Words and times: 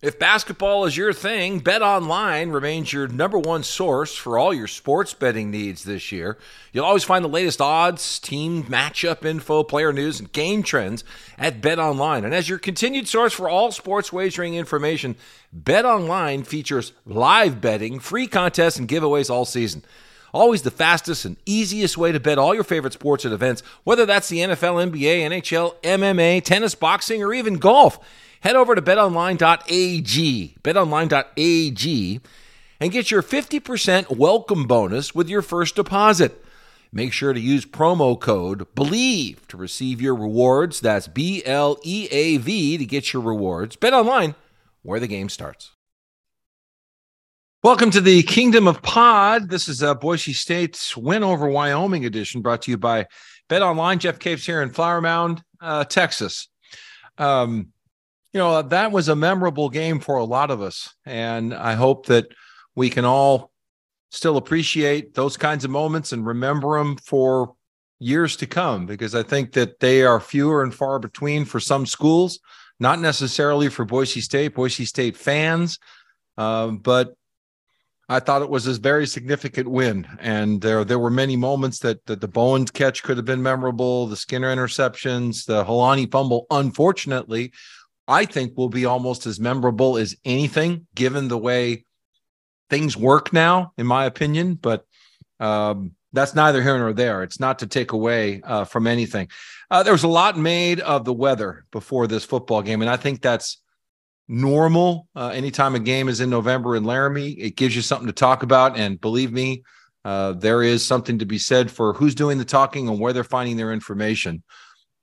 If 0.00 0.16
basketball 0.16 0.84
is 0.84 0.96
your 0.96 1.12
thing, 1.12 1.58
Bet 1.58 1.82
Online 1.82 2.50
remains 2.50 2.92
your 2.92 3.08
number 3.08 3.36
one 3.36 3.64
source 3.64 4.14
for 4.14 4.38
all 4.38 4.54
your 4.54 4.68
sports 4.68 5.12
betting 5.12 5.50
needs 5.50 5.82
this 5.82 6.12
year. 6.12 6.38
You'll 6.72 6.84
always 6.84 7.02
find 7.02 7.24
the 7.24 7.28
latest 7.28 7.60
odds, 7.60 8.20
team 8.20 8.62
matchup 8.62 9.24
info, 9.24 9.64
player 9.64 9.92
news, 9.92 10.20
and 10.20 10.30
game 10.30 10.62
trends 10.62 11.02
at 11.36 11.60
Bet 11.60 11.80
Online. 11.80 12.24
And 12.24 12.32
as 12.32 12.48
your 12.48 12.60
continued 12.60 13.08
source 13.08 13.32
for 13.32 13.48
all 13.48 13.72
sports 13.72 14.12
wagering 14.12 14.54
information, 14.54 15.16
Bet 15.52 15.84
Online 15.84 16.44
features 16.44 16.92
live 17.04 17.60
betting, 17.60 17.98
free 17.98 18.28
contests, 18.28 18.78
and 18.78 18.88
giveaways 18.88 19.30
all 19.30 19.44
season. 19.44 19.84
Always 20.32 20.62
the 20.62 20.70
fastest 20.70 21.24
and 21.24 21.36
easiest 21.44 21.98
way 21.98 22.12
to 22.12 22.20
bet 22.20 22.38
all 22.38 22.54
your 22.54 22.62
favorite 22.62 22.92
sports 22.92 23.24
and 23.24 23.34
events, 23.34 23.64
whether 23.82 24.06
that's 24.06 24.28
the 24.28 24.38
NFL, 24.38 24.92
NBA, 24.92 25.22
NHL, 25.22 25.74
MMA, 25.82 26.44
tennis, 26.44 26.76
boxing, 26.76 27.20
or 27.20 27.34
even 27.34 27.56
golf. 27.56 27.98
Head 28.40 28.54
over 28.54 28.74
to 28.74 28.82
betonline.ag, 28.82 30.56
betonline.ag, 30.62 32.20
and 32.80 32.92
get 32.92 33.10
your 33.10 33.22
50% 33.22 34.16
welcome 34.16 34.66
bonus 34.66 35.14
with 35.14 35.28
your 35.28 35.42
first 35.42 35.74
deposit. 35.74 36.44
Make 36.92 37.12
sure 37.12 37.32
to 37.32 37.40
use 37.40 37.66
promo 37.66 38.18
code 38.18 38.66
BLEAV 38.74 39.46
to 39.48 39.56
receive 39.56 40.00
your 40.00 40.14
rewards. 40.14 40.80
That's 40.80 41.08
B 41.08 41.42
L 41.44 41.78
E 41.82 42.08
A 42.10 42.38
V 42.38 42.78
to 42.78 42.86
get 42.86 43.12
your 43.12 43.22
rewards. 43.22 43.76
Bet 43.76 43.92
online, 43.92 44.34
where 44.82 45.00
the 45.00 45.08
game 45.08 45.28
starts. 45.28 45.72
Welcome 47.64 47.90
to 47.90 48.00
the 48.00 48.22
Kingdom 48.22 48.68
of 48.68 48.80
Pod. 48.82 49.50
This 49.50 49.68
is 49.68 49.82
a 49.82 49.94
Boise 49.96 50.32
State's 50.32 50.96
win 50.96 51.24
over 51.24 51.48
Wyoming 51.48 52.06
edition 52.06 52.40
brought 52.40 52.62
to 52.62 52.70
you 52.70 52.78
by 52.78 53.06
Bet 53.48 53.62
Online. 53.62 53.98
Jeff 53.98 54.20
Caves 54.20 54.46
here 54.46 54.62
in 54.62 54.70
Flower 54.70 55.00
Mound, 55.00 55.42
uh, 55.60 55.84
Texas. 55.84 56.48
Um, 57.18 57.72
you 58.32 58.38
know, 58.38 58.62
that 58.62 58.92
was 58.92 59.08
a 59.08 59.16
memorable 59.16 59.70
game 59.70 60.00
for 60.00 60.16
a 60.16 60.24
lot 60.24 60.50
of 60.50 60.60
us. 60.60 60.94
And 61.06 61.54
I 61.54 61.74
hope 61.74 62.06
that 62.06 62.26
we 62.74 62.90
can 62.90 63.04
all 63.04 63.50
still 64.10 64.36
appreciate 64.36 65.14
those 65.14 65.36
kinds 65.36 65.64
of 65.64 65.70
moments 65.70 66.12
and 66.12 66.26
remember 66.26 66.78
them 66.78 66.96
for 66.96 67.54
years 67.98 68.36
to 68.36 68.46
come, 68.46 68.86
because 68.86 69.14
I 69.14 69.22
think 69.22 69.52
that 69.52 69.80
they 69.80 70.02
are 70.02 70.20
fewer 70.20 70.62
and 70.62 70.74
far 70.74 70.98
between 70.98 71.44
for 71.44 71.60
some 71.60 71.84
schools, 71.84 72.38
not 72.78 73.00
necessarily 73.00 73.68
for 73.68 73.84
Boise 73.84 74.20
State, 74.20 74.54
Boise 74.54 74.84
State 74.84 75.16
fans. 75.16 75.78
Um, 76.36 76.78
but 76.78 77.14
I 78.08 78.20
thought 78.20 78.42
it 78.42 78.48
was 78.48 78.66
a 78.66 78.74
very 78.74 79.06
significant 79.06 79.68
win, 79.68 80.06
and 80.20 80.62
there 80.62 80.82
there 80.82 80.98
were 80.98 81.10
many 81.10 81.36
moments 81.36 81.80
that, 81.80 82.06
that 82.06 82.22
the 82.22 82.28
Bowen 82.28 82.64
catch 82.64 83.02
could 83.02 83.18
have 83.18 83.26
been 83.26 83.42
memorable. 83.42 84.06
The 84.06 84.16
Skinner 84.16 84.54
interceptions, 84.54 85.44
the 85.44 85.62
Holani 85.64 86.10
fumble, 86.10 86.46
unfortunately, 86.50 87.52
I 88.08 88.24
think 88.24 88.56
will 88.56 88.70
be 88.70 88.86
almost 88.86 89.26
as 89.26 89.38
memorable 89.38 89.98
as 89.98 90.16
anything, 90.24 90.86
given 90.94 91.28
the 91.28 91.38
way 91.38 91.84
things 92.70 92.96
work 92.96 93.32
now, 93.32 93.72
in 93.76 93.86
my 93.86 94.06
opinion. 94.06 94.54
But 94.54 94.86
um, 95.38 95.92
that's 96.12 96.34
neither 96.34 96.62
here 96.62 96.78
nor 96.78 96.94
there. 96.94 97.22
It's 97.22 97.38
not 97.38 97.58
to 97.58 97.66
take 97.66 97.92
away 97.92 98.40
uh, 98.42 98.64
from 98.64 98.86
anything. 98.86 99.28
Uh, 99.70 99.82
there 99.82 99.92
was 99.92 100.04
a 100.04 100.08
lot 100.08 100.38
made 100.38 100.80
of 100.80 101.04
the 101.04 101.12
weather 101.12 101.66
before 101.70 102.06
this 102.06 102.24
football 102.24 102.62
game, 102.62 102.80
and 102.80 102.90
I 102.90 102.96
think 102.96 103.20
that's 103.20 103.60
normal. 104.26 105.06
Uh, 105.14 105.28
anytime 105.28 105.74
a 105.74 105.80
game 105.80 106.08
is 106.08 106.20
in 106.20 106.30
November 106.30 106.76
in 106.76 106.84
Laramie, 106.84 107.32
it 107.32 107.56
gives 107.56 107.76
you 107.76 107.82
something 107.82 108.06
to 108.06 108.12
talk 108.12 108.42
about. 108.42 108.78
And 108.78 109.00
believe 109.00 109.32
me, 109.32 109.62
uh, 110.04 110.32
there 110.32 110.62
is 110.62 110.84
something 110.84 111.18
to 111.18 111.26
be 111.26 111.38
said 111.38 111.70
for 111.70 111.92
who's 111.92 112.14
doing 112.14 112.38
the 112.38 112.44
talking 112.44 112.88
and 112.88 112.98
where 112.98 113.12
they're 113.12 113.24
finding 113.24 113.56
their 113.56 113.72
information 113.72 114.42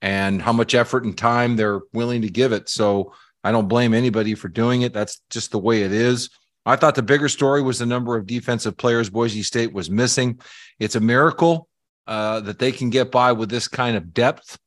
and 0.02 0.40
how 0.42 0.52
much 0.52 0.74
effort 0.74 1.04
and 1.04 1.16
time 1.16 1.56
they're 1.56 1.80
willing 1.92 2.22
to 2.22 2.28
give 2.28 2.52
it. 2.52 2.68
So 2.68 3.14
I 3.42 3.52
don't 3.52 3.68
blame 3.68 3.94
anybody 3.94 4.34
for 4.34 4.48
doing 4.48 4.82
it. 4.82 4.92
That's 4.92 5.20
just 5.30 5.50
the 5.50 5.58
way 5.58 5.82
it 5.82 5.92
is. 5.92 6.30
I 6.64 6.74
thought 6.76 6.96
the 6.96 7.02
bigger 7.02 7.28
story 7.28 7.62
was 7.62 7.78
the 7.78 7.86
number 7.86 8.16
of 8.16 8.26
defensive 8.26 8.76
players 8.76 9.08
Boise 9.08 9.42
State 9.44 9.72
was 9.72 9.88
missing. 9.88 10.40
It's 10.80 10.96
a 10.96 11.00
miracle 11.00 11.68
uh, 12.06 12.40
that 12.40 12.58
they 12.58 12.72
can 12.72 12.90
get 12.90 13.12
by 13.12 13.32
with 13.32 13.48
this 13.48 13.68
kind 13.68 13.96
of 13.96 14.12
depth. 14.12 14.58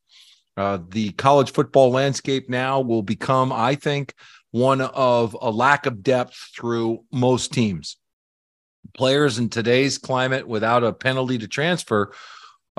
Uh, 0.56 0.78
the 0.88 1.12
college 1.12 1.52
football 1.52 1.90
landscape 1.90 2.48
now 2.48 2.80
will 2.80 3.02
become, 3.02 3.52
I 3.52 3.74
think, 3.74 4.14
one 4.50 4.80
of 4.80 5.36
a 5.40 5.50
lack 5.50 5.86
of 5.86 6.02
depth 6.02 6.34
through 6.56 7.04
most 7.12 7.52
teams. 7.52 7.96
Players 8.94 9.38
in 9.38 9.48
today's 9.48 9.98
climate 9.98 10.48
without 10.48 10.82
a 10.82 10.92
penalty 10.92 11.38
to 11.38 11.48
transfer 11.48 12.12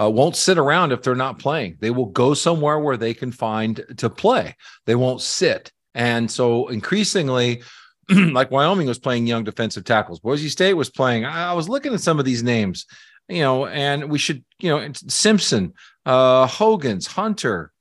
uh, 0.02 0.10
won't 0.10 0.36
sit 0.36 0.58
around 0.58 0.92
if 0.92 1.02
they're 1.02 1.16
not 1.16 1.40
playing. 1.40 1.78
They 1.80 1.92
will 1.92 2.08
go 2.08 2.34
somewhere 2.34 2.80
where 2.80 2.98
they 2.98 3.14
can 3.14 3.32
find 3.32 3.84
to 3.98 4.10
play. 4.10 4.56
They 4.86 4.96
won't 4.96 5.22
sit. 5.22 5.72
And 5.94 6.30
so 6.30 6.70
increasingly, 6.70 7.62
like 8.10 8.52
Wyoming 8.52 8.88
was 8.88 9.00
playing 9.00 9.28
young 9.28 9.44
defensive 9.44 9.84
tackles, 9.84 10.20
Boise 10.20 10.50
State 10.50 10.74
was 10.74 10.90
playing. 10.90 11.26
I 11.26 11.54
was 11.54 11.70
looking 11.70 11.94
at 11.94 12.02
some 12.02 12.20
of 12.20 12.26
these 12.26 12.44
names, 12.44 12.86
you 13.30 13.42
know, 13.42 13.68
and 13.68 14.10
we 14.10 14.18
should, 14.18 14.44
you 14.60 14.70
know, 14.70 14.92
Simpson, 15.08 15.74
uh, 16.06 16.48
Hogan's, 16.48 17.08
Hunter, 17.08 17.72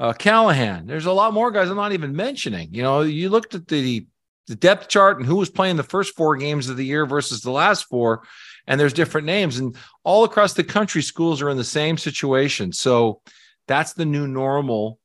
uh, 0.00 0.12
Callahan. 0.12 0.86
There's 0.86 1.06
a 1.06 1.12
lot 1.12 1.34
more 1.34 1.50
guys 1.50 1.70
I'm 1.70 1.76
not 1.76 1.92
even 1.92 2.16
mentioning. 2.16 2.68
You 2.72 2.82
know, 2.82 3.02
you 3.02 3.28
looked 3.28 3.54
at 3.54 3.68
the 3.68 4.06
the 4.48 4.56
depth 4.56 4.88
chart 4.88 5.18
and 5.18 5.26
who 5.26 5.36
was 5.36 5.50
playing 5.50 5.76
the 5.76 5.82
first 5.82 6.16
four 6.16 6.34
games 6.34 6.68
of 6.68 6.76
the 6.78 6.84
year 6.84 7.04
versus 7.04 7.42
the 7.42 7.50
last 7.50 7.84
four, 7.84 8.22
and 8.68 8.78
there's 8.78 8.92
different 8.92 9.26
names. 9.26 9.58
And 9.58 9.74
all 10.04 10.22
across 10.22 10.52
the 10.52 10.62
country 10.62 11.02
schools 11.02 11.42
are 11.42 11.50
in 11.50 11.56
the 11.56 11.64
same 11.64 11.98
situation. 11.98 12.72
So 12.72 13.22
that's 13.66 13.94
the 13.94 14.06
new 14.06 14.28
normal 14.28 15.00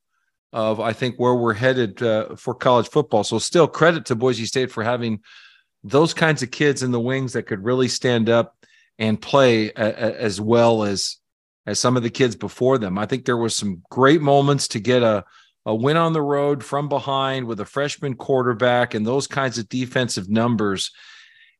of 0.52 0.78
i 0.78 0.92
think 0.92 1.16
where 1.16 1.34
we're 1.34 1.52
headed 1.52 2.00
uh, 2.00 2.36
for 2.36 2.54
college 2.54 2.88
football. 2.88 3.24
So 3.24 3.40
still 3.40 3.66
credit 3.66 4.06
to 4.06 4.14
boise 4.14 4.46
state 4.46 4.70
for 4.70 4.84
having 4.84 5.20
those 5.82 6.14
kinds 6.14 6.44
of 6.44 6.52
kids 6.52 6.84
in 6.84 6.92
the 6.92 7.00
wings 7.00 7.32
that 7.32 7.48
could 7.48 7.64
really 7.64 7.88
stand 7.88 8.28
up 8.28 8.56
and 8.98 9.20
play 9.20 9.70
a, 9.70 9.86
a, 9.86 10.20
as 10.20 10.40
well 10.40 10.84
as 10.84 11.16
as 11.66 11.80
some 11.80 11.96
of 11.96 12.04
the 12.04 12.10
kids 12.10 12.36
before 12.36 12.78
them. 12.78 12.98
I 12.98 13.06
think 13.06 13.24
there 13.24 13.36
was 13.36 13.56
some 13.56 13.82
great 13.90 14.20
moments 14.20 14.68
to 14.68 14.78
get 14.78 15.02
a 15.02 15.24
a 15.66 15.74
win 15.74 15.96
on 15.96 16.12
the 16.12 16.22
road 16.22 16.62
from 16.62 16.88
behind 16.88 17.46
with 17.46 17.58
a 17.58 17.64
freshman 17.64 18.14
quarterback 18.14 18.94
and 18.94 19.04
those 19.04 19.26
kinds 19.26 19.58
of 19.58 19.68
defensive 19.68 20.28
numbers 20.28 20.92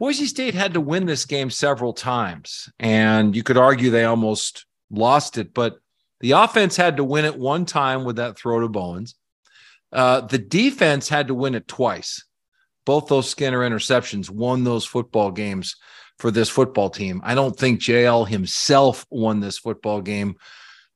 Boise 0.00 0.24
State 0.24 0.54
had 0.54 0.72
to 0.72 0.80
win 0.80 1.04
this 1.04 1.26
game 1.26 1.50
several 1.50 1.92
times, 1.92 2.70
and 2.80 3.36
you 3.36 3.42
could 3.42 3.58
argue 3.58 3.90
they 3.90 4.04
almost 4.04 4.64
lost 4.90 5.36
it, 5.36 5.52
but 5.52 5.78
the 6.20 6.30
offense 6.30 6.74
had 6.74 6.96
to 6.96 7.04
win 7.04 7.26
it 7.26 7.38
one 7.38 7.66
time 7.66 8.04
with 8.04 8.16
that 8.16 8.38
throw 8.38 8.60
to 8.60 8.68
Bowens. 8.68 9.14
Uh, 9.92 10.22
the 10.22 10.38
defense 10.38 11.10
had 11.10 11.28
to 11.28 11.34
win 11.34 11.54
it 11.54 11.68
twice. 11.68 12.24
Both 12.86 13.08
those 13.08 13.28
Skinner 13.28 13.58
interceptions 13.58 14.30
won 14.30 14.64
those 14.64 14.86
football 14.86 15.32
games 15.32 15.76
for 16.18 16.30
this 16.30 16.48
football 16.48 16.88
team. 16.88 17.20
I 17.22 17.34
don't 17.34 17.56
think 17.56 17.80
JL 17.80 18.26
himself 18.26 19.04
won 19.10 19.40
this 19.40 19.58
football 19.58 20.00
game, 20.00 20.36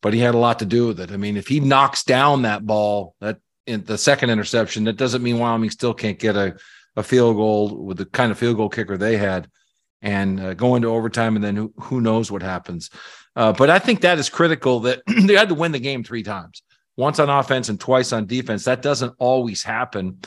but 0.01 0.15
he 0.15 0.21
had 0.21 0.35
a 0.35 0.39
lot 0.39 0.61
to 0.61 0.65
do 0.65 0.87
with 0.87 1.01
it. 1.01 1.13
I 1.13 1.19
mean, 1.19 1.37
if 1.37 1.47
he 1.47 1.61
knocks 1.61 2.05
down 2.05 2.43
that 2.43 2.65
ball, 2.65 3.17
that 3.21 3.37
in 3.67 3.85
the 3.85 3.99
second 3.99 4.31
interception, 4.31 4.85
that 4.85 4.97
doesn't 4.97 5.23
mean 5.23 5.39
Wyoming 5.39 5.69
still 5.69 5.93
can't 5.93 6.19
get 6.19 6.37
a 6.37 6.57
a 6.97 7.03
field 7.03 7.37
goal 7.37 7.85
with 7.85 7.99
the 7.99 8.07
kind 8.07 8.31
of 8.31 8.39
field 8.39 8.57
goal 8.57 8.69
kicker 8.69 8.97
they 8.97 9.17
had 9.17 9.49
and 10.03 10.39
uh, 10.39 10.55
go 10.55 10.75
into 10.77 10.89
overtime 10.89 11.35
and 11.35 11.45
then 11.45 11.57
who, 11.57 11.73
who 11.79 12.01
knows 12.01 12.31
what 12.31 12.43
happens. 12.43 12.91
Uh, 13.37 13.53
but 13.53 13.69
i 13.69 13.79
think 13.79 14.01
that 14.01 14.19
is 14.19 14.29
critical 14.29 14.81
that 14.81 15.03
they 15.27 15.35
had 15.35 15.49
to 15.49 15.55
win 15.55 15.73
the 15.73 15.81
game 15.81 16.05
three 16.05 16.23
times 16.23 16.63
once 16.97 17.19
on 17.19 17.29
offense 17.29 17.69
and 17.69 17.81
twice 17.81 18.13
on 18.13 18.27
defense. 18.27 18.65
That 18.65 18.83
doesn't 18.83 19.15
always 19.19 19.63
happen. 19.63 20.21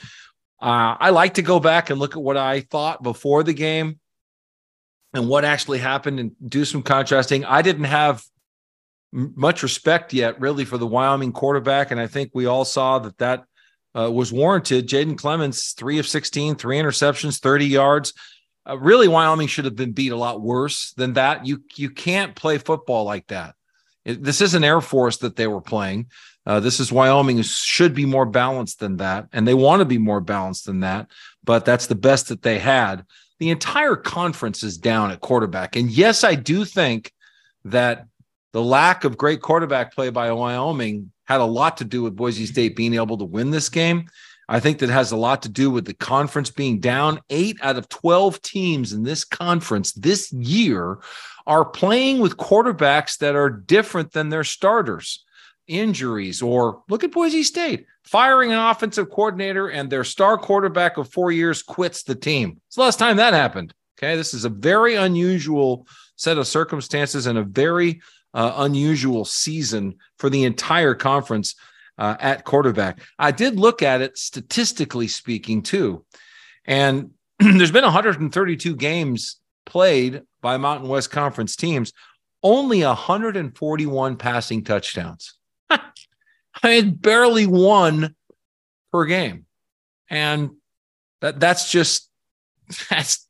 Uh, 0.61 0.97
i 0.99 1.11
like 1.11 1.35
to 1.35 1.41
go 1.41 1.59
back 1.59 1.89
and 1.89 1.99
look 1.99 2.15
at 2.15 2.21
what 2.21 2.35
i 2.35 2.61
thought 2.61 3.03
before 3.03 3.43
the 3.43 3.53
game 3.53 3.99
and 5.13 5.29
what 5.29 5.45
actually 5.45 5.77
happened 5.77 6.19
and 6.19 6.31
do 6.47 6.65
some 6.65 6.81
contrasting. 6.81 7.45
I 7.45 7.61
didn't 7.61 7.85
have 7.85 8.23
much 9.11 9.63
respect 9.63 10.13
yet 10.13 10.39
really 10.41 10.65
for 10.65 10.77
the 10.77 10.85
wyoming 10.85 11.31
quarterback 11.31 11.91
and 11.91 11.99
i 11.99 12.07
think 12.07 12.29
we 12.33 12.45
all 12.45 12.65
saw 12.65 12.99
that 12.99 13.17
that 13.19 13.45
uh, 13.97 14.11
was 14.11 14.31
warranted. 14.31 14.87
Jayden 14.87 15.15
Clemons, 15.15 15.75
three 15.75 15.97
of 15.99 16.07
16, 16.07 16.55
three 16.55 16.77
interceptions, 16.77 17.39
30 17.39 17.65
yards. 17.65 18.13
Uh, 18.67 18.77
really, 18.77 19.07
Wyoming 19.07 19.47
should 19.47 19.65
have 19.65 19.75
been 19.75 19.93
beat 19.93 20.11
a 20.11 20.17
lot 20.17 20.41
worse 20.41 20.91
than 20.93 21.13
that. 21.13 21.45
You 21.45 21.63
you 21.75 21.89
can't 21.89 22.35
play 22.35 22.57
football 22.57 23.05
like 23.05 23.27
that. 23.27 23.55
It, 24.03 24.21
this 24.21 24.41
isn't 24.41 24.63
Air 24.63 24.81
Force 24.81 25.17
that 25.17 25.35
they 25.35 25.47
were 25.47 25.61
playing. 25.61 26.07
Uh, 26.45 26.59
this 26.59 26.79
is 26.79 26.91
Wyoming 26.91 27.41
should 27.41 27.93
be 27.93 28.05
more 28.05 28.25
balanced 28.25 28.79
than 28.79 28.97
that, 28.97 29.27
and 29.31 29.47
they 29.47 29.53
want 29.53 29.79
to 29.79 29.85
be 29.85 29.97
more 29.97 30.21
balanced 30.21 30.65
than 30.65 30.81
that. 30.81 31.09
But 31.43 31.65
that's 31.65 31.87
the 31.87 31.95
best 31.95 32.27
that 32.27 32.41
they 32.41 32.59
had. 32.59 33.05
The 33.39 33.49
entire 33.51 33.95
conference 33.95 34.63
is 34.63 34.77
down 34.77 35.11
at 35.11 35.21
quarterback, 35.21 35.75
and 35.75 35.89
yes, 35.89 36.23
I 36.23 36.35
do 36.35 36.65
think 36.65 37.11
that 37.65 38.05
the 38.51 38.61
lack 38.61 39.05
of 39.05 39.17
great 39.17 39.41
quarterback 39.41 39.93
play 39.93 40.09
by 40.09 40.31
Wyoming 40.31 41.11
had 41.27 41.41
a 41.41 41.45
lot 41.45 41.77
to 41.77 41.85
do 41.85 42.03
with 42.03 42.15
Boise 42.15 42.45
State 42.45 42.75
being 42.75 42.93
able 42.93 43.17
to 43.17 43.25
win 43.25 43.51
this 43.51 43.69
game. 43.69 44.07
I 44.49 44.59
think 44.59 44.79
that 44.79 44.89
has 44.89 45.11
a 45.11 45.17
lot 45.17 45.41
to 45.41 45.49
do 45.49 45.69
with 45.69 45.85
the 45.85 45.93
conference 45.93 46.49
being 46.49 46.79
down. 46.79 47.19
Eight 47.29 47.57
out 47.61 47.77
of 47.77 47.89
12 47.89 48.41
teams 48.41 48.93
in 48.93 49.03
this 49.03 49.25
conference 49.25 49.91
this 49.91 50.31
year 50.31 50.99
are 51.45 51.65
playing 51.65 52.19
with 52.19 52.37
quarterbacks 52.37 53.17
that 53.17 53.35
are 53.35 53.49
different 53.49 54.13
than 54.13 54.29
their 54.29 54.45
starters. 54.45 55.23
Injuries, 55.67 56.41
or 56.41 56.81
look 56.87 57.03
at 57.03 57.11
Boise 57.11 57.43
State 57.43 57.85
firing 58.07 58.53
an 58.53 58.57
offensive 58.57 59.09
coordinator 59.09 59.67
and 59.67 59.89
their 59.89 60.05
star 60.05 60.37
quarterback 60.37 60.97
of 60.97 61.11
four 61.11 61.31
years 61.31 61.61
quits 61.61 62.03
the 62.03 62.15
team. 62.15 62.61
It's 62.67 62.77
the 62.77 62.81
last 62.81 62.99
time 62.99 63.17
that 63.17 63.33
happened. 63.33 63.73
Okay. 63.97 64.15
This 64.15 64.33
is 64.33 64.45
a 64.45 64.49
very 64.49 64.95
unusual 64.95 65.87
set 66.15 66.37
of 66.37 66.47
circumstances 66.47 67.27
and 67.27 67.37
a 67.37 67.43
very 67.43 68.01
uh, 68.33 68.53
unusual 68.57 69.25
season 69.25 69.95
for 70.17 70.29
the 70.29 70.43
entire 70.43 70.95
conference 70.95 71.55
uh, 71.97 72.15
at 72.19 72.43
quarterback. 72.43 72.99
I 73.17 73.31
did 73.31 73.59
look 73.59 73.81
at 73.81 74.01
it 74.01 74.17
statistically 74.17 75.07
speaking 75.07 75.63
too, 75.63 76.05
and 76.65 77.11
there's 77.39 77.71
been 77.71 77.83
132 77.83 78.75
games 78.75 79.37
played 79.65 80.21
by 80.41 80.57
Mountain 80.57 80.89
West 80.89 81.11
Conference 81.11 81.55
teams, 81.55 81.93
only 82.43 82.83
141 82.83 84.15
passing 84.17 84.63
touchdowns. 84.63 85.33
I 85.69 85.81
mean, 86.63 86.95
barely 86.95 87.45
one 87.45 88.15
per 88.91 89.05
game, 89.05 89.45
and 90.09 90.51
that 91.21 91.39
that's 91.39 91.71
just 91.71 92.09
that's 92.89 93.27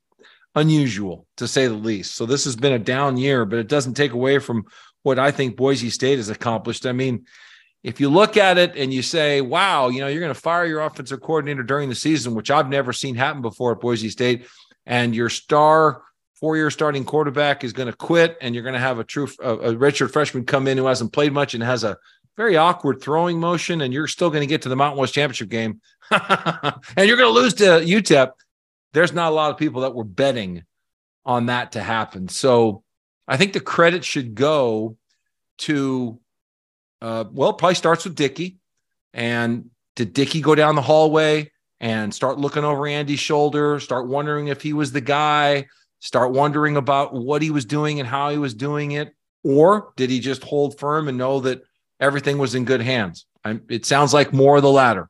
unusual 0.55 1.27
to 1.37 1.47
say 1.47 1.67
the 1.67 1.73
least. 1.73 2.15
So 2.15 2.25
this 2.25 2.45
has 2.45 2.55
been 2.55 2.73
a 2.73 2.79
down 2.79 3.17
year, 3.17 3.45
but 3.45 3.59
it 3.59 3.67
doesn't 3.67 3.93
take 3.93 4.11
away 4.11 4.39
from 4.39 4.65
what 5.07 5.17
I 5.17 5.31
think 5.31 5.55
Boise 5.55 5.89
State 5.89 6.17
has 6.17 6.27
accomplished. 6.27 6.85
I 6.85 6.91
mean, 6.91 7.25
if 7.81 8.01
you 8.01 8.09
look 8.09 8.35
at 8.35 8.57
it 8.57 8.75
and 8.75 8.93
you 8.93 9.01
say, 9.01 9.39
wow, 9.39 9.87
you 9.87 10.01
know, 10.01 10.07
you're 10.07 10.19
going 10.19 10.33
to 10.33 10.39
fire 10.39 10.65
your 10.65 10.81
offensive 10.81 11.21
coordinator 11.21 11.63
during 11.63 11.87
the 11.87 11.95
season, 11.95 12.35
which 12.35 12.51
I've 12.51 12.67
never 12.67 12.91
seen 12.91 13.15
happen 13.15 13.41
before 13.41 13.71
at 13.71 13.79
Boise 13.79 14.09
State, 14.09 14.47
and 14.85 15.15
your 15.15 15.29
star 15.29 16.03
four 16.35 16.57
year 16.57 16.69
starting 16.69 17.05
quarterback 17.05 17.63
is 17.63 17.71
going 17.71 17.89
to 17.89 17.95
quit, 17.95 18.37
and 18.41 18.53
you're 18.53 18.65
going 18.65 18.73
to 18.73 18.81
have 18.81 18.99
a 18.99 19.05
true, 19.05 19.29
a, 19.41 19.53
a 19.53 19.75
redshirt 19.75 20.11
freshman 20.11 20.43
come 20.43 20.67
in 20.67 20.77
who 20.77 20.85
hasn't 20.85 21.13
played 21.13 21.31
much 21.31 21.53
and 21.53 21.63
has 21.63 21.85
a 21.85 21.97
very 22.35 22.57
awkward 22.57 23.01
throwing 23.01 23.39
motion, 23.39 23.79
and 23.79 23.93
you're 23.93 24.07
still 24.07 24.29
going 24.29 24.41
to 24.41 24.47
get 24.47 24.63
to 24.63 24.69
the 24.69 24.75
Mountain 24.75 24.99
West 24.99 25.13
Championship 25.13 25.47
game, 25.47 25.79
and 26.11 27.07
you're 27.07 27.17
going 27.17 27.33
to 27.33 27.39
lose 27.39 27.53
to 27.55 27.63
UTEP. 27.63 28.31
There's 28.91 29.13
not 29.13 29.31
a 29.31 29.35
lot 29.35 29.51
of 29.51 29.57
people 29.57 29.81
that 29.81 29.95
were 29.95 30.03
betting 30.03 30.63
on 31.25 31.45
that 31.45 31.71
to 31.71 31.81
happen. 31.81 32.27
So 32.27 32.83
I 33.27 33.37
think 33.37 33.53
the 33.53 33.59
credit 33.59 34.05
should 34.05 34.35
go 34.35 34.97
to, 35.59 36.19
uh, 37.01 37.25
well, 37.31 37.53
probably 37.53 37.75
starts 37.75 38.05
with 38.05 38.15
Dickey. 38.15 38.57
And 39.13 39.71
did 39.95 40.13
Dickey 40.13 40.41
go 40.41 40.55
down 40.55 40.75
the 40.75 40.81
hallway 40.81 41.51
and 41.79 42.13
start 42.13 42.39
looking 42.39 42.63
over 42.63 42.87
Andy's 42.87 43.19
shoulder, 43.19 43.79
start 43.79 44.07
wondering 44.07 44.47
if 44.47 44.61
he 44.61 44.73
was 44.73 44.91
the 44.91 45.01
guy, 45.01 45.67
start 45.99 46.31
wondering 46.31 46.77
about 46.77 47.13
what 47.13 47.41
he 47.41 47.51
was 47.51 47.65
doing 47.65 47.99
and 47.99 48.07
how 48.07 48.29
he 48.29 48.37
was 48.37 48.53
doing 48.53 48.91
it? 48.91 49.13
Or 49.43 49.93
did 49.95 50.09
he 50.09 50.19
just 50.19 50.43
hold 50.43 50.77
firm 50.77 51.07
and 51.07 51.17
know 51.17 51.39
that 51.41 51.63
everything 51.99 52.37
was 52.37 52.55
in 52.55 52.65
good 52.65 52.81
hands? 52.81 53.25
I, 53.43 53.59
it 53.69 53.85
sounds 53.85 54.13
like 54.13 54.33
more 54.33 54.57
of 54.57 54.63
the 54.63 54.71
latter. 54.71 55.09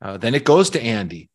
Uh, 0.00 0.16
then 0.16 0.34
it 0.34 0.44
goes 0.44 0.70
to 0.70 0.82
Andy 0.82 1.28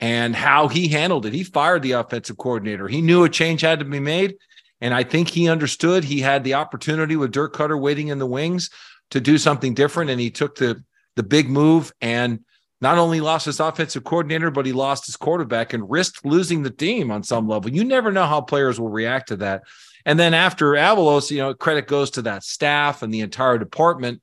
and 0.00 0.34
how 0.34 0.68
he 0.68 0.88
handled 0.88 1.26
it. 1.26 1.32
He 1.32 1.44
fired 1.44 1.82
the 1.82 1.92
offensive 1.92 2.38
coordinator. 2.38 2.88
He 2.88 3.02
knew 3.02 3.24
a 3.24 3.28
change 3.28 3.60
had 3.60 3.78
to 3.80 3.84
be 3.84 4.00
made. 4.00 4.36
And 4.80 4.94
I 4.94 5.02
think 5.02 5.28
he 5.28 5.48
understood 5.48 6.04
he 6.04 6.20
had 6.20 6.44
the 6.44 6.54
opportunity 6.54 7.16
with 7.16 7.32
Dirk 7.32 7.54
Koetter 7.54 7.80
waiting 7.80 8.08
in 8.08 8.18
the 8.18 8.26
wings 8.26 8.70
to 9.10 9.20
do 9.20 9.38
something 9.38 9.74
different. 9.74 10.10
And 10.10 10.20
he 10.20 10.30
took 10.30 10.56
the 10.56 10.82
the 11.16 11.22
big 11.22 11.50
move 11.50 11.92
and 12.00 12.40
not 12.80 12.96
only 12.96 13.20
lost 13.20 13.46
his 13.46 13.60
offensive 13.60 14.04
coordinator, 14.04 14.50
but 14.50 14.64
he 14.64 14.72
lost 14.72 15.06
his 15.06 15.16
quarterback 15.16 15.72
and 15.72 15.90
risked 15.90 16.24
losing 16.24 16.62
the 16.62 16.70
team 16.70 17.10
on 17.10 17.22
some 17.22 17.46
level. 17.46 17.70
You 17.70 17.84
never 17.84 18.10
know 18.10 18.24
how 18.24 18.40
players 18.40 18.80
will 18.80 18.88
react 18.88 19.28
to 19.28 19.36
that. 19.36 19.64
And 20.06 20.18
then 20.18 20.32
after 20.32 20.72
Avalos, 20.72 21.30
you 21.30 21.38
know, 21.38 21.52
credit 21.52 21.86
goes 21.86 22.10
to 22.12 22.22
that 22.22 22.42
staff 22.42 23.02
and 23.02 23.12
the 23.12 23.20
entire 23.20 23.58
department 23.58 24.22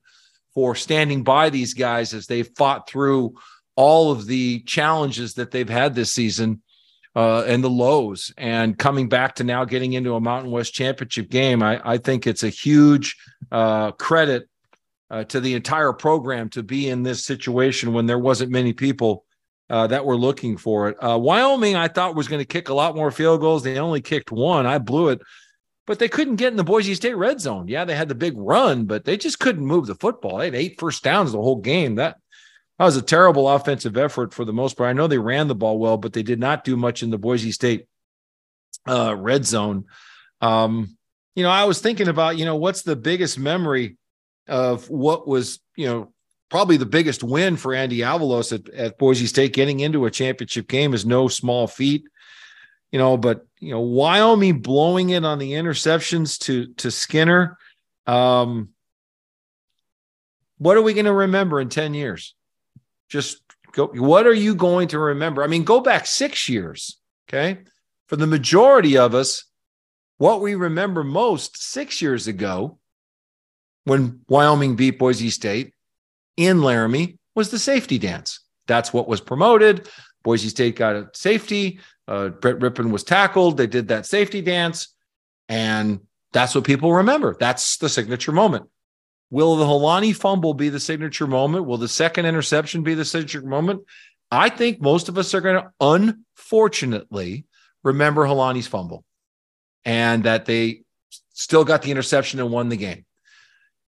for 0.54 0.74
standing 0.74 1.22
by 1.22 1.50
these 1.50 1.74
guys 1.74 2.12
as 2.12 2.26
they 2.26 2.42
fought 2.42 2.88
through 2.88 3.34
all 3.76 4.10
of 4.10 4.26
the 4.26 4.60
challenges 4.62 5.34
that 5.34 5.52
they've 5.52 5.68
had 5.68 5.94
this 5.94 6.12
season 6.12 6.60
uh, 7.18 7.42
and 7.48 7.64
the 7.64 7.68
lows 7.68 8.32
and 8.38 8.78
coming 8.78 9.08
back 9.08 9.34
to 9.34 9.42
now 9.42 9.64
getting 9.64 9.94
into 9.94 10.14
a 10.14 10.20
Mountain 10.20 10.52
West 10.52 10.72
championship 10.72 11.28
game. 11.28 11.64
I, 11.64 11.80
I 11.84 11.98
think 11.98 12.28
it's 12.28 12.44
a 12.44 12.48
huge 12.48 13.16
uh, 13.50 13.90
credit 13.90 14.48
uh, 15.10 15.24
to 15.24 15.40
the 15.40 15.54
entire 15.54 15.92
program 15.92 16.48
to 16.50 16.62
be 16.62 16.88
in 16.88 17.02
this 17.02 17.24
situation 17.24 17.92
when 17.92 18.06
there 18.06 18.20
wasn't 18.20 18.52
many 18.52 18.72
people 18.72 19.24
uh, 19.68 19.88
that 19.88 20.04
were 20.04 20.16
looking 20.16 20.56
for 20.56 20.90
it. 20.90 20.96
Uh, 21.02 21.18
Wyoming, 21.18 21.74
I 21.74 21.88
thought 21.88 22.14
was 22.14 22.28
going 22.28 22.40
to 22.40 22.44
kick 22.44 22.68
a 22.68 22.74
lot 22.74 22.94
more 22.94 23.10
field 23.10 23.40
goals. 23.40 23.64
They 23.64 23.80
only 23.80 24.00
kicked 24.00 24.30
one. 24.30 24.64
I 24.64 24.78
blew 24.78 25.08
it, 25.08 25.20
but 25.88 25.98
they 25.98 26.08
couldn't 26.08 26.36
get 26.36 26.52
in 26.52 26.56
the 26.56 26.62
Boise 26.62 26.94
State 26.94 27.16
red 27.16 27.40
zone. 27.40 27.66
Yeah, 27.66 27.84
they 27.84 27.96
had 27.96 28.08
the 28.08 28.14
big 28.14 28.34
run, 28.36 28.84
but 28.84 29.04
they 29.04 29.16
just 29.16 29.40
couldn't 29.40 29.66
move 29.66 29.88
the 29.88 29.96
football. 29.96 30.38
They 30.38 30.44
had 30.44 30.54
eight 30.54 30.78
first 30.78 31.02
downs 31.02 31.32
the 31.32 31.42
whole 31.42 31.60
game. 31.60 31.96
That 31.96 32.18
that 32.78 32.84
was 32.84 32.96
a 32.96 33.02
terrible 33.02 33.48
offensive 33.48 33.96
effort 33.96 34.32
for 34.32 34.44
the 34.44 34.52
most 34.52 34.76
part. 34.76 34.88
I 34.88 34.92
know 34.92 35.08
they 35.08 35.18
ran 35.18 35.48
the 35.48 35.54
ball 35.54 35.78
well, 35.78 35.96
but 35.96 36.12
they 36.12 36.22
did 36.22 36.38
not 36.38 36.64
do 36.64 36.76
much 36.76 37.02
in 37.02 37.10
the 37.10 37.18
Boise 37.18 37.50
State 37.50 37.86
uh, 38.86 39.16
red 39.16 39.44
zone. 39.44 39.86
Um, 40.40 40.96
you 41.34 41.42
know, 41.42 41.50
I 41.50 41.64
was 41.64 41.80
thinking 41.80 42.08
about, 42.08 42.38
you 42.38 42.44
know, 42.44 42.56
what's 42.56 42.82
the 42.82 42.96
biggest 42.96 43.38
memory 43.38 43.96
of 44.46 44.88
what 44.88 45.26
was, 45.26 45.58
you 45.76 45.86
know, 45.86 46.12
probably 46.50 46.76
the 46.76 46.86
biggest 46.86 47.22
win 47.22 47.56
for 47.56 47.74
Andy 47.74 47.98
Avalos 47.98 48.52
at, 48.52 48.72
at 48.72 48.98
Boise 48.98 49.26
State 49.26 49.52
getting 49.52 49.80
into 49.80 50.06
a 50.06 50.10
championship 50.10 50.68
game 50.68 50.94
is 50.94 51.04
no 51.04 51.28
small 51.28 51.66
feat, 51.66 52.04
you 52.92 52.98
know, 52.98 53.16
but, 53.16 53.46
you 53.58 53.72
know, 53.72 53.80
Wyoming 53.80 54.60
blowing 54.60 55.10
it 55.10 55.24
on 55.24 55.38
the 55.38 55.52
interceptions 55.52 56.38
to, 56.40 56.72
to 56.74 56.90
Skinner. 56.90 57.58
Um, 58.06 58.70
what 60.58 60.76
are 60.76 60.82
we 60.82 60.94
going 60.94 61.04
to 61.06 61.12
remember 61.12 61.60
in 61.60 61.68
10 61.68 61.94
years? 61.94 62.34
Just 63.08 63.42
go. 63.72 63.86
What 63.86 64.26
are 64.26 64.34
you 64.34 64.54
going 64.54 64.88
to 64.88 64.98
remember? 64.98 65.42
I 65.42 65.46
mean, 65.46 65.64
go 65.64 65.80
back 65.80 66.06
six 66.06 66.48
years. 66.48 66.98
Okay. 67.28 67.60
For 68.06 68.16
the 68.16 68.26
majority 68.26 68.96
of 68.96 69.14
us, 69.14 69.44
what 70.18 70.40
we 70.40 70.54
remember 70.54 71.04
most 71.04 71.62
six 71.62 72.00
years 72.02 72.26
ago 72.26 72.78
when 73.84 74.20
Wyoming 74.28 74.76
beat 74.76 74.98
Boise 74.98 75.30
State 75.30 75.74
in 76.36 76.62
Laramie 76.62 77.18
was 77.34 77.50
the 77.50 77.58
safety 77.58 77.98
dance. 77.98 78.40
That's 78.66 78.92
what 78.92 79.08
was 79.08 79.20
promoted. 79.20 79.88
Boise 80.22 80.48
State 80.48 80.76
got 80.76 80.96
a 80.96 81.08
safety. 81.14 81.80
Uh, 82.06 82.28
Brett 82.28 82.58
Rypien 82.58 82.90
was 82.90 83.04
tackled. 83.04 83.56
They 83.56 83.66
did 83.66 83.88
that 83.88 84.06
safety 84.06 84.42
dance. 84.42 84.94
And 85.48 86.00
that's 86.32 86.54
what 86.54 86.64
people 86.64 86.92
remember. 86.92 87.36
That's 87.38 87.78
the 87.78 87.88
signature 87.88 88.32
moment. 88.32 88.68
Will 89.30 89.56
the 89.56 89.64
Holani 89.64 90.14
fumble 90.14 90.54
be 90.54 90.68
the 90.68 90.80
signature 90.80 91.26
moment? 91.26 91.66
Will 91.66 91.76
the 91.76 91.88
second 91.88 92.26
interception 92.26 92.82
be 92.82 92.94
the 92.94 93.04
signature 93.04 93.42
moment? 93.42 93.82
I 94.30 94.48
think 94.48 94.80
most 94.80 95.08
of 95.08 95.18
us 95.18 95.34
are 95.34 95.40
going 95.40 95.62
to, 95.62 95.70
unfortunately, 95.80 97.44
remember 97.82 98.24
Holani's 98.24 98.66
fumble 98.66 99.04
and 99.84 100.24
that 100.24 100.46
they 100.46 100.82
still 101.32 101.64
got 101.64 101.82
the 101.82 101.90
interception 101.90 102.40
and 102.40 102.50
won 102.50 102.68
the 102.68 102.76
game. 102.76 103.04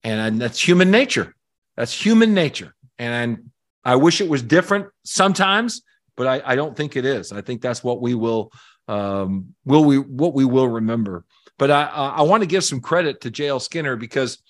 And 0.05 0.41
that's 0.41 0.61
human 0.61 0.91
nature. 0.91 1.35
That's 1.77 1.93
human 1.93 2.35
nature. 2.35 2.75
And 2.99 3.51
I 3.85 3.97
wish 3.97 4.21
it 4.21 4.29
was 4.29 4.43
different 4.43 4.87
sometimes, 5.05 5.83
but 6.17 6.27
I, 6.27 6.53
I 6.53 6.57
don't 6.57 6.77
think 6.77 6.97
it 6.97 7.05
is. 7.05 7.33
I 7.33 7.41
think 7.41 7.63
that's 7.63 7.83
what 7.83 8.01
we 8.01 8.15
will 8.15 8.53
um, 8.87 9.55
will 9.65 9.85
we 9.85 9.99
what 9.99 10.35
we 10.35 10.45
will 10.45 10.69
remember. 10.69 11.25
But 11.59 11.71
I 11.71 11.85
I 11.85 12.23
want 12.23 12.43
to 12.43 12.47
give 12.47 12.65
some 12.65 12.81
credit 12.81 13.21
to 13.23 13.31
JL 13.31 13.61
Skinner 13.61 13.97
because 13.97 14.43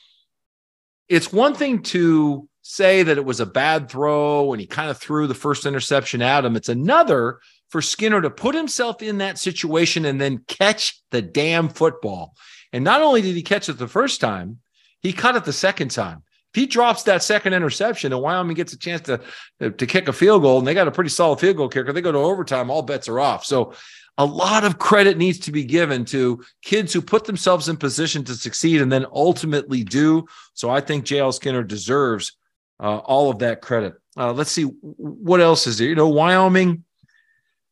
it's 1.08 1.32
one 1.32 1.54
thing 1.54 1.82
to 1.82 2.48
say 2.62 3.02
that 3.02 3.16
it 3.16 3.24
was 3.24 3.40
a 3.40 3.46
bad 3.46 3.88
throw 3.88 4.52
and 4.52 4.60
he 4.60 4.66
kind 4.66 4.90
of 4.90 4.98
threw 4.98 5.26
the 5.26 5.34
first 5.34 5.64
interception 5.64 6.20
at 6.20 6.44
him. 6.44 6.54
It's 6.54 6.68
another 6.68 7.40
for 7.70 7.80
Skinner 7.80 8.20
to 8.20 8.30
put 8.30 8.54
himself 8.54 9.02
in 9.02 9.18
that 9.18 9.38
situation 9.38 10.04
and 10.04 10.20
then 10.20 10.44
catch 10.46 11.00
the 11.10 11.22
damn 11.22 11.68
football. 11.68 12.34
And 12.72 12.84
not 12.84 13.02
only 13.02 13.22
did 13.22 13.34
he 13.34 13.42
catch 13.42 13.68
it 13.68 13.78
the 13.78 13.88
first 13.88 14.20
time, 14.20 14.58
he 15.00 15.12
caught 15.12 15.36
it 15.36 15.44
the 15.44 15.52
second 15.52 15.90
time. 15.90 16.22
If 16.54 16.60
he 16.60 16.66
drops 16.66 17.04
that 17.04 17.22
second 17.22 17.54
interception 17.54 18.12
and 18.12 18.22
Wyoming 18.22 18.56
gets 18.56 18.72
a 18.72 18.78
chance 18.78 19.02
to, 19.02 19.20
to 19.60 19.86
kick 19.86 20.08
a 20.08 20.12
field 20.12 20.42
goal 20.42 20.58
and 20.58 20.66
they 20.66 20.74
got 20.74 20.88
a 20.88 20.92
pretty 20.92 21.10
solid 21.10 21.40
field 21.40 21.56
goal 21.56 21.68
kicker, 21.68 21.92
they 21.92 22.00
go 22.00 22.12
to 22.12 22.18
overtime, 22.18 22.70
all 22.70 22.82
bets 22.82 23.08
are 23.08 23.20
off. 23.20 23.44
So 23.44 23.74
a 24.18 24.24
lot 24.24 24.64
of 24.64 24.78
credit 24.78 25.16
needs 25.16 25.38
to 25.38 25.52
be 25.52 25.64
given 25.64 26.04
to 26.06 26.44
kids 26.62 26.92
who 26.92 27.00
put 27.00 27.24
themselves 27.24 27.68
in 27.68 27.76
position 27.76 28.24
to 28.24 28.34
succeed 28.34 28.82
and 28.82 28.90
then 28.90 29.06
ultimately 29.12 29.84
do. 29.84 30.26
So 30.54 30.68
I 30.68 30.80
think 30.80 31.06
JL 31.06 31.32
Skinner 31.32 31.62
deserves 31.62 32.36
uh, 32.80 32.98
all 32.98 33.30
of 33.30 33.38
that 33.38 33.62
credit. 33.62 33.94
Uh, 34.16 34.32
let's 34.32 34.50
see 34.50 34.64
what 34.64 35.40
else 35.40 35.68
is 35.68 35.78
there. 35.78 35.88
You 35.88 35.94
know, 35.94 36.08
Wyoming. 36.08 36.84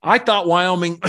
I 0.02 0.18
thought 0.18 0.46
Wyoming 0.46 1.02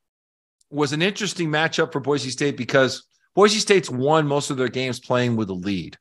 was 0.70 0.92
an 0.92 1.00
interesting 1.00 1.48
matchup 1.48 1.92
for 1.92 2.00
Boise 2.00 2.28
State 2.28 2.58
because 2.58 3.04
Boise 3.34 3.60
State's 3.60 3.88
won 3.88 4.26
most 4.26 4.50
of 4.50 4.58
their 4.58 4.68
games 4.68 5.00
playing 5.00 5.36
with 5.36 5.48
a 5.48 5.54
lead. 5.54 5.96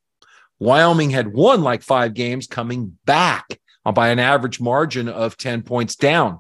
Wyoming 0.59 1.09
had 1.09 1.33
won 1.33 1.61
like 1.61 1.83
five 1.83 2.13
games 2.13 2.47
coming 2.47 2.97
back 3.05 3.45
by 3.93 4.09
an 4.09 4.19
average 4.19 4.59
margin 4.59 5.07
of 5.07 5.37
10 5.37 5.61
points 5.63 5.95
down. 5.95 6.39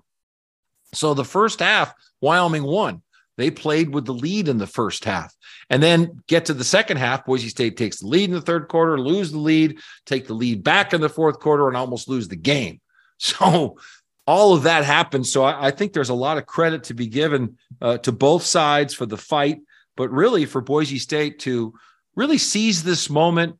So 0.93 1.13
the 1.13 1.25
first 1.25 1.59
half, 1.59 1.93
Wyoming 2.21 2.63
won. 2.63 3.01
They 3.37 3.49
played 3.49 3.93
with 3.93 4.05
the 4.05 4.13
lead 4.13 4.47
in 4.47 4.57
the 4.57 4.67
first 4.67 5.05
half. 5.05 5.33
And 5.69 5.81
then 5.81 6.21
get 6.27 6.45
to 6.45 6.53
the 6.53 6.63
second 6.63 6.97
half, 6.97 7.25
Boise 7.25 7.49
State 7.49 7.77
takes 7.77 7.99
the 7.99 8.07
lead 8.07 8.29
in 8.29 8.35
the 8.35 8.41
third 8.41 8.67
quarter, 8.67 8.99
lose 8.99 9.31
the 9.31 9.39
lead, 9.39 9.79
take 10.05 10.27
the 10.27 10.35
lead 10.35 10.63
back 10.63 10.93
in 10.93 11.01
the 11.01 11.09
fourth 11.09 11.39
quarter, 11.39 11.67
and 11.67 11.75
almost 11.75 12.07
lose 12.07 12.27
the 12.27 12.35
game. 12.35 12.79
So 13.19 13.77
all 14.25 14.53
of 14.53 14.63
that 14.63 14.83
happened. 14.83 15.27
So 15.27 15.43
I, 15.43 15.67
I 15.67 15.71
think 15.71 15.93
there's 15.93 16.09
a 16.09 16.13
lot 16.13 16.37
of 16.37 16.45
credit 16.45 16.85
to 16.85 16.93
be 16.93 17.07
given 17.07 17.57
uh, 17.81 17.97
to 17.99 18.11
both 18.11 18.43
sides 18.43 18.93
for 18.93 19.05
the 19.05 19.17
fight, 19.17 19.59
but 19.95 20.11
really 20.11 20.45
for 20.45 20.61
Boise 20.61 20.99
State 20.99 21.39
to 21.39 21.73
really 22.15 22.37
seize 22.37 22.83
this 22.83 23.09
moment 23.09 23.57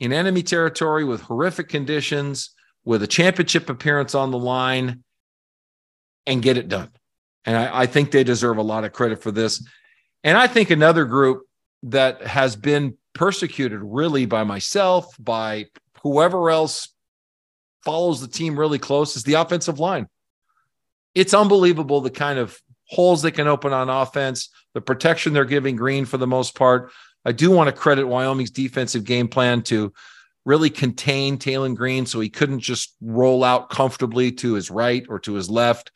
in 0.00 0.12
enemy 0.12 0.42
territory 0.42 1.04
with 1.04 1.22
horrific 1.22 1.68
conditions, 1.68 2.50
with 2.84 3.02
a 3.02 3.06
championship 3.06 3.70
appearance 3.70 4.14
on 4.14 4.30
the 4.30 4.38
line, 4.38 5.03
and 6.26 6.42
get 6.42 6.56
it 6.56 6.68
done. 6.68 6.90
And 7.44 7.56
I, 7.56 7.82
I, 7.82 7.86
think 7.86 8.10
they 8.10 8.24
deserve 8.24 8.56
a 8.56 8.62
lot 8.62 8.84
of 8.84 8.92
credit 8.92 9.22
for 9.22 9.30
this. 9.30 9.66
And 10.22 10.38
I 10.38 10.46
think 10.46 10.70
another 10.70 11.04
group 11.04 11.42
that 11.84 12.26
has 12.26 12.56
been 12.56 12.96
persecuted 13.12 13.80
really 13.82 14.24
by 14.24 14.44
myself, 14.44 15.14
by 15.18 15.66
whoever 16.02 16.50
else 16.50 16.88
follows 17.84 18.20
the 18.20 18.28
team 18.28 18.58
really 18.58 18.78
close 18.78 19.16
is 19.16 19.24
the 19.24 19.34
offensive 19.34 19.78
line. 19.78 20.08
It's 21.14 21.34
unbelievable 21.34 22.00
the 22.00 22.10
kind 22.10 22.38
of 22.38 22.58
holes 22.88 23.22
they 23.22 23.30
can 23.30 23.46
open 23.46 23.72
on 23.72 23.88
offense, 23.88 24.48
the 24.72 24.80
protection 24.80 25.32
they're 25.32 25.44
giving 25.44 25.76
Green 25.76 26.04
for 26.06 26.16
the 26.16 26.26
most 26.26 26.54
part. 26.54 26.90
I 27.24 27.32
do 27.32 27.50
want 27.50 27.68
to 27.68 27.72
credit 27.72 28.06
Wyoming's 28.06 28.50
defensive 28.50 29.04
game 29.04 29.28
plan 29.28 29.62
to 29.64 29.92
really 30.44 30.70
contain 30.70 31.38
Taylen 31.38 31.74
Green 31.74 32.06
so 32.06 32.20
he 32.20 32.28
couldn't 32.28 32.60
just 32.60 32.94
roll 33.00 33.42
out 33.42 33.70
comfortably 33.70 34.30
to 34.32 34.54
his 34.54 34.70
right 34.70 35.04
or 35.08 35.18
to 35.20 35.34
his 35.34 35.48
left 35.48 35.90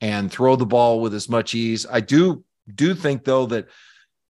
and 0.00 0.30
throw 0.30 0.56
the 0.56 0.66
ball 0.66 1.00
with 1.00 1.14
as 1.14 1.28
much 1.28 1.54
ease. 1.54 1.86
I 1.90 2.00
do 2.00 2.44
do 2.74 2.94
think 2.94 3.24
though 3.24 3.46
that 3.46 3.68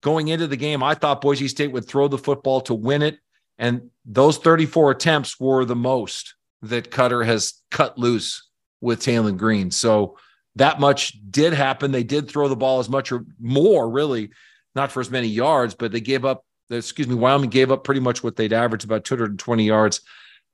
going 0.02 0.28
into 0.28 0.46
the 0.46 0.56
game, 0.56 0.82
I 0.82 0.94
thought 0.94 1.20
Boise 1.20 1.48
State 1.48 1.72
would 1.72 1.86
throw 1.86 2.08
the 2.08 2.18
football 2.18 2.60
to 2.62 2.74
win 2.74 3.02
it, 3.02 3.18
and 3.58 3.90
those 4.04 4.38
34 4.38 4.92
attempts 4.92 5.38
were 5.38 5.64
the 5.64 5.76
most 5.76 6.34
that 6.62 6.90
Koetter 6.90 7.24
has 7.24 7.54
cut 7.70 7.98
loose 7.98 8.48
with 8.80 9.00
Taylen 9.00 9.36
Green. 9.36 9.70
So 9.70 10.16
that 10.56 10.80
much 10.80 11.12
did 11.30 11.52
happen. 11.52 11.92
They 11.92 12.02
did 12.02 12.28
throw 12.28 12.48
the 12.48 12.56
ball 12.56 12.80
as 12.80 12.88
much 12.88 13.12
or 13.12 13.24
more, 13.38 13.88
really, 13.88 14.30
not 14.74 14.90
for 14.90 15.00
as 15.00 15.10
many 15.10 15.28
yards, 15.28 15.74
but 15.74 15.92
they 15.92 16.00
gave 16.00 16.24
up. 16.24 16.44
Excuse 16.70 17.08
me, 17.08 17.14
Wyoming 17.14 17.50
gave 17.50 17.70
up 17.70 17.84
pretty 17.84 18.00
much 18.00 18.22
what 18.22 18.36
they'd 18.36 18.52
averaged 18.52 18.84
about 18.84 19.04
220 19.04 19.64
yards 19.64 20.00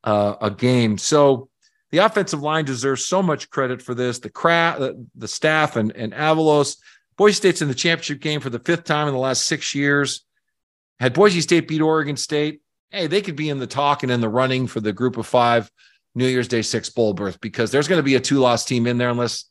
uh, 0.04 0.36
a 0.40 0.50
game. 0.50 0.98
So 0.98 1.48
the 1.90 1.98
offensive 1.98 2.42
line 2.42 2.64
deserves 2.64 3.04
so 3.04 3.22
much 3.22 3.50
credit 3.50 3.82
for 3.82 3.94
this. 3.94 4.18
The 4.18 4.30
craft, 4.30 4.80
the, 5.14 5.28
staff, 5.28 5.76
and 5.76 5.94
and 5.94 6.12
Avalos. 6.12 6.78
Boise 7.16 7.34
State's 7.34 7.62
in 7.62 7.68
the 7.68 7.74
championship 7.74 8.20
game 8.20 8.40
for 8.40 8.50
the 8.50 8.58
fifth 8.58 8.84
time 8.84 9.08
in 9.08 9.14
the 9.14 9.20
last 9.20 9.46
six 9.46 9.74
years. 9.74 10.24
Had 11.00 11.14
Boise 11.14 11.40
State 11.40 11.68
beat 11.68 11.80
Oregon 11.80 12.16
State, 12.16 12.60
hey, 12.90 13.06
they 13.06 13.22
could 13.22 13.36
be 13.36 13.48
in 13.48 13.58
the 13.58 13.66
talk 13.66 14.02
and 14.02 14.12
in 14.12 14.20
the 14.20 14.28
running 14.28 14.66
for 14.66 14.80
the 14.80 14.92
Group 14.92 15.16
of 15.16 15.26
Five 15.26 15.70
New 16.14 16.26
Year's 16.26 16.48
Day 16.48 16.62
six 16.62 16.88
bowl 16.88 17.12
berth 17.12 17.40
because 17.40 17.70
there's 17.70 17.88
going 17.88 17.98
to 17.98 18.04
be 18.04 18.14
a 18.14 18.20
two 18.20 18.38
loss 18.38 18.64
team 18.64 18.86
in 18.86 18.98
there 18.98 19.10
unless 19.10 19.44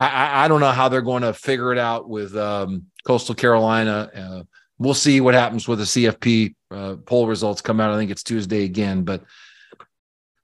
I, 0.00 0.44
I, 0.44 0.48
don't 0.48 0.60
know 0.60 0.70
how 0.70 0.88
they're 0.88 1.02
going 1.02 1.22
to 1.22 1.34
figure 1.34 1.72
it 1.72 1.78
out 1.78 2.08
with 2.08 2.36
um, 2.36 2.86
Coastal 3.04 3.34
Carolina. 3.34 4.10
Uh, 4.14 4.42
we'll 4.78 4.94
see 4.94 5.20
what 5.20 5.34
happens 5.34 5.66
with 5.68 5.78
the 5.78 5.84
CFP 5.84 6.54
uh, 6.70 6.96
poll 7.04 7.26
results 7.26 7.60
come 7.60 7.80
out. 7.80 7.92
I 7.92 7.96
think 7.96 8.10
it's 8.10 8.22
Tuesday 8.22 8.64
again, 8.64 9.04
but 9.04 9.24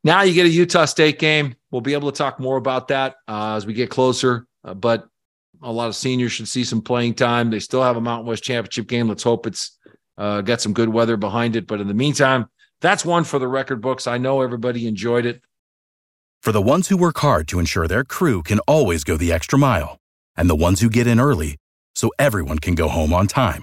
now 0.02 0.22
you 0.22 0.34
get 0.34 0.46
a 0.46 0.50
Utah 0.50 0.84
State 0.84 1.18
game. 1.18 1.54
We'll 1.70 1.80
be 1.80 1.94
able 1.94 2.12
to 2.12 2.16
talk 2.16 2.38
more 2.38 2.56
about 2.56 2.88
that 2.88 3.16
uh, 3.26 3.54
as 3.56 3.66
we 3.66 3.72
get 3.72 3.90
closer. 3.90 4.46
Uh, 4.62 4.74
but 4.74 5.06
a 5.62 5.72
lot 5.72 5.88
of 5.88 5.96
seniors 5.96 6.32
should 6.32 6.48
see 6.48 6.64
some 6.64 6.82
playing 6.82 7.14
time. 7.14 7.50
They 7.50 7.58
still 7.58 7.82
have 7.82 7.96
a 7.96 8.00
Mountain 8.00 8.26
West 8.26 8.44
Championship 8.44 8.86
game. 8.86 9.08
Let's 9.08 9.22
hope 9.22 9.46
it's 9.46 9.78
uh, 10.18 10.42
got 10.42 10.60
some 10.60 10.74
good 10.74 10.90
weather 10.90 11.16
behind 11.16 11.56
it. 11.56 11.66
But 11.66 11.80
in 11.80 11.88
the 11.88 11.94
meantime, 11.94 12.46
that's 12.80 13.04
one 13.04 13.24
for 13.24 13.38
the 13.38 13.48
record 13.48 13.80
books. 13.80 14.06
I 14.06 14.18
know 14.18 14.42
everybody 14.42 14.86
enjoyed 14.86 15.24
it. 15.24 15.42
For 16.42 16.52
the 16.52 16.60
ones 16.60 16.88
who 16.88 16.98
work 16.98 17.18
hard 17.18 17.48
to 17.48 17.58
ensure 17.58 17.88
their 17.88 18.04
crew 18.04 18.42
can 18.42 18.58
always 18.60 19.02
go 19.02 19.16
the 19.16 19.32
extra 19.32 19.58
mile, 19.58 19.96
and 20.36 20.50
the 20.50 20.54
ones 20.54 20.82
who 20.82 20.90
get 20.90 21.06
in 21.06 21.18
early 21.18 21.56
so 21.94 22.10
everyone 22.18 22.58
can 22.58 22.74
go 22.74 22.88
home 22.88 23.14
on 23.14 23.26
time, 23.26 23.62